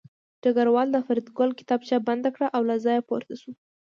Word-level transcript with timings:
ډګروال 0.41 0.87
د 0.91 0.97
فریدګل 1.05 1.49
کتابچه 1.59 1.97
بنده 2.07 2.29
کړه 2.35 2.47
او 2.55 2.61
له 2.69 2.75
ځایه 2.85 3.05
پورته 3.09 3.35
شو 3.41 3.51